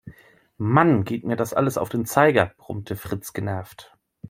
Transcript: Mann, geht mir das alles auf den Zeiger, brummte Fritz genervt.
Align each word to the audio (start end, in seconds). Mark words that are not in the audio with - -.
Mann, 0.57 1.03
geht 1.03 1.25
mir 1.27 1.35
das 1.35 1.53
alles 1.53 1.77
auf 1.77 1.89
den 1.89 2.07
Zeiger, 2.07 2.53
brummte 2.57 2.95
Fritz 2.95 3.33
genervt. 3.33 3.95